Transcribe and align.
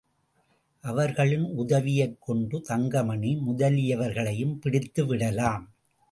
அவர்களின் 0.83 1.43
உதவியைக்கொண்டு 1.57 2.61
தங்கமணி 2.61 3.35
முதலியவர்களையும் 3.47 4.55
பிடித்துவிடலாம். 4.61 5.65